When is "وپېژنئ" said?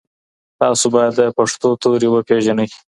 2.09-2.67